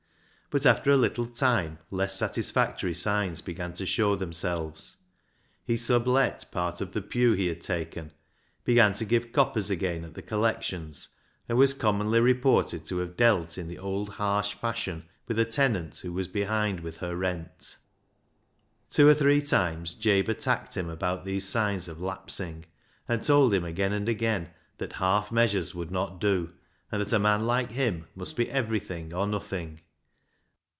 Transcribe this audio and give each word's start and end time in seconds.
But 0.53 0.65
after 0.65 0.91
a 0.91 0.97
little 0.97 1.27
time 1.27 1.79
less 1.91 2.17
satisfactory 2.17 2.93
signs 2.93 3.39
began 3.39 3.71
to 3.75 3.85
show 3.85 4.17
them 4.17 4.33
selves. 4.33 4.97
He 5.63 5.77
sub 5.77 6.05
let 6.05 6.51
part 6.51 6.81
of 6.81 6.91
the 6.91 7.01
pew 7.01 7.31
he 7.31 7.47
had 7.47 7.61
taken, 7.61 8.11
began 8.65 8.91
to 8.95 9.05
give 9.05 9.31
coppers 9.31 9.69
again 9.69 10.03
at 10.03 10.13
the 10.13 10.21
collections, 10.21 11.07
and 11.47 11.57
was 11.57 11.73
commonly 11.73 12.19
reported 12.19 12.83
to 12.83 12.97
have 12.97 13.15
dealt 13.15 13.57
in 13.57 13.69
the 13.69 13.77
old 13.77 14.09
harsh 14.09 14.51
fashion 14.53 15.07
with 15.25 15.39
a 15.39 15.45
tenant 15.45 15.99
who 15.99 16.11
was 16.11 16.27
behind 16.27 16.81
with 16.81 16.97
her 16.97 17.15
rent. 17.15 17.77
Two 18.89 19.07
or 19.07 19.13
three 19.13 19.41
times 19.41 19.93
Jabe 19.93 20.27
attacked 20.29 20.75
him 20.75 20.89
about 20.89 21.23
these 21.23 21.47
signs 21.47 21.87
of 21.87 22.01
lapsing, 22.01 22.65
and 23.07 23.23
told 23.23 23.53
him 23.53 23.63
again 23.63 23.93
and 23.93 24.09
again 24.09 24.49
that 24.79 24.91
half 24.99 25.31
measures 25.31 25.73
would 25.73 25.91
not 25.91 26.19
do, 26.19 26.51
and 26.91 27.01
that 27.01 27.13
a 27.13 27.19
man 27.19 27.47
like 27.47 27.71
him 27.71 28.05
must 28.15 28.35
be 28.35 28.51
everything 28.51 29.13
or 29.13 29.25
nothing. 29.25 29.79